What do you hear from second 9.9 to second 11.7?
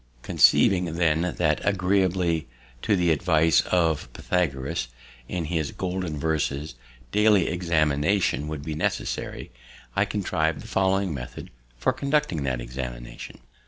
I contrived the following method